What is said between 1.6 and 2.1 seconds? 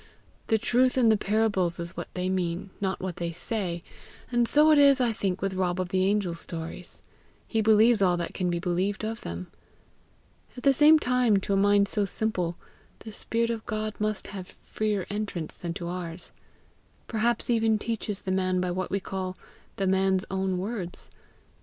is what